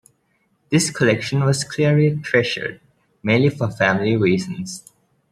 [0.71, 2.81] This collection was clearly treasured,
[3.21, 4.91] mainly for family reasons.